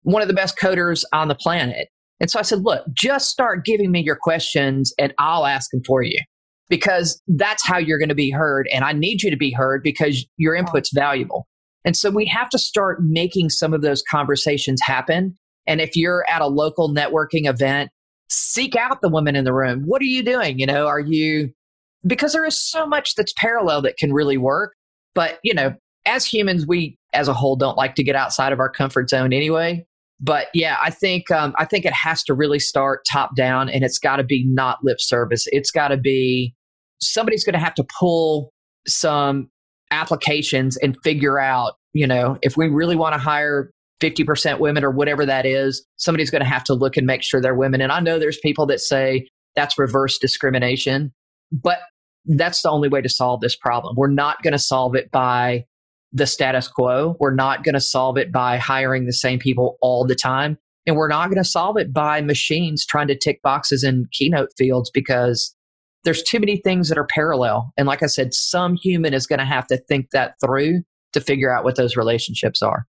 [0.03, 1.89] one of the best coders on the planet.
[2.20, 5.82] And so I said, look, just start giving me your questions and I'll ask them
[5.87, 6.18] for you
[6.68, 8.68] because that's how you're going to be heard.
[8.72, 11.47] And I need you to be heard because your input's valuable.
[11.85, 15.35] And so we have to start making some of those conversations happen.
[15.66, 17.91] And if you're at a local networking event,
[18.30, 19.82] seek out the women in the room.
[19.85, 20.59] What are you doing?
[20.59, 21.53] You know, are you
[22.07, 24.75] because there is so much that's parallel that can really work.
[25.15, 25.75] But, you know,
[26.07, 29.33] as humans, we as a whole don't like to get outside of our comfort zone
[29.33, 29.87] anyway.
[30.21, 33.83] But yeah, I think um, I think it has to really start top down, and
[33.83, 35.45] it's got to be not lip service.
[35.49, 36.55] It's got to be
[37.01, 38.53] somebody's going to have to pull
[38.87, 39.51] some
[39.91, 44.91] applications and figure out, you know, if we really want to hire 50% women or
[44.91, 47.81] whatever that is, somebody's going to have to look and make sure they're women.
[47.81, 51.13] And I know there's people that say that's reverse discrimination,
[51.53, 51.79] but
[52.27, 53.95] that's the only way to solve this problem.
[53.97, 55.64] We're not going to solve it by
[56.12, 57.16] the status quo.
[57.20, 60.59] We're not going to solve it by hiring the same people all the time.
[60.87, 64.51] And we're not going to solve it by machines trying to tick boxes in keynote
[64.57, 65.55] fields because
[66.05, 67.72] there's too many things that are parallel.
[67.77, 70.83] And like I said, some human is going to have to think that through
[71.14, 72.87] to figure out what those relationships are.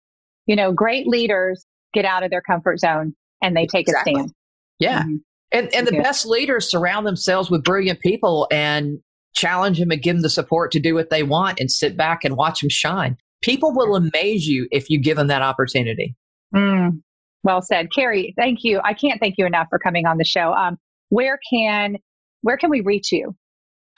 [0.45, 4.13] You know, great leaders get out of their comfort zone and they take exactly.
[4.13, 4.33] a stand.
[4.79, 5.01] Yeah.
[5.03, 5.15] Mm-hmm.
[5.51, 6.01] And, and the yeah.
[6.01, 8.99] best leaders surround themselves with brilliant people and
[9.33, 12.23] challenge them and give them the support to do what they want and sit back
[12.23, 13.17] and watch them shine.
[13.41, 16.15] People will amaze you if you give them that opportunity.
[16.55, 17.01] Mm,
[17.43, 17.89] well said.
[17.93, 18.79] Carrie, thank you.
[18.83, 20.53] I can't thank you enough for coming on the show.
[20.53, 20.77] Um,
[21.09, 21.97] where can
[22.41, 23.35] where can we reach you?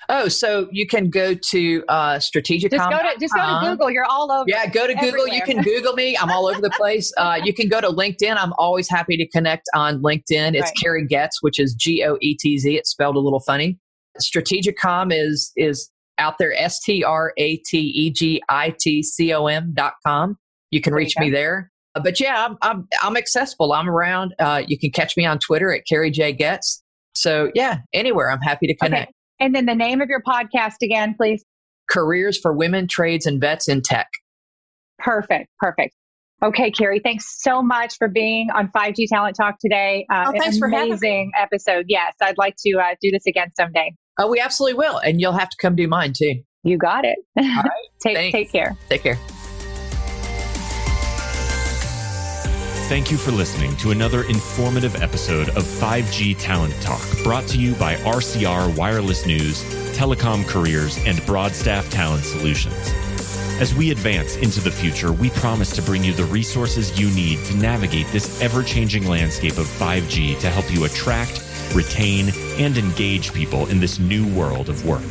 [0.09, 2.71] Oh, so you can go to uh, strategic.
[2.71, 3.89] Just go to just go to Google.
[3.89, 4.45] You're all over.
[4.47, 5.27] Yeah, go to Google.
[5.27, 6.17] You can Google me.
[6.17, 7.11] I'm all over the place.
[7.23, 8.35] Uh, you can go to LinkedIn.
[8.37, 10.55] I'm always happy to connect on LinkedIn.
[10.55, 10.73] It's right.
[10.81, 12.75] Carrie Goetz, which is G O E T Z.
[12.75, 13.79] It's spelled a little funny.
[14.21, 16.53] StrategITcom is is out there.
[16.53, 20.37] S T R A T E G I T C O M dot com.
[20.71, 21.71] You can reach me there.
[21.95, 23.73] Uh, but yeah, I'm, I'm, I'm accessible.
[23.73, 24.33] I'm around.
[24.39, 26.81] Uh, you can catch me on Twitter at Carrie J Goetz.
[27.13, 28.31] So yeah, anywhere.
[28.31, 29.09] I'm happy to connect.
[29.09, 29.13] Okay.
[29.39, 31.43] And then the name of your podcast again, please.
[31.89, 34.07] Careers for Women, Trades, and Vets in Tech.
[34.97, 35.49] Perfect.
[35.59, 35.93] Perfect.
[36.43, 40.05] Okay, Carrie, thanks so much for being on 5G Talent Talk today.
[40.11, 41.85] Uh, oh, thanks for amazing episode.
[41.87, 43.93] Yes, I'd like to uh, do this again someday.
[44.17, 44.97] Oh, we absolutely will.
[44.97, 46.43] And you'll have to come do mine too.
[46.63, 47.17] You got it.
[47.37, 47.71] All right.
[48.01, 48.77] take, take care.
[48.89, 49.17] Take care.
[52.89, 57.73] Thank you for listening to another informative episode of 5G Talent Talk, brought to you
[57.75, 59.63] by RCR Wireless News,
[59.97, 62.93] Telecom Careers, and Broadstaff Talent Solutions.
[63.59, 67.43] As we advance into the future, we promise to bring you the resources you need
[67.45, 71.39] to navigate this ever changing landscape of 5G to help you attract,
[71.75, 75.01] retain, and engage people in this new world of work.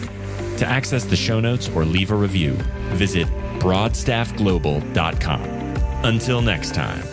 [0.58, 2.52] To access the show notes or leave a review,
[2.94, 3.26] visit
[3.58, 5.42] broadstaffglobal.com.
[6.04, 7.11] Until next time.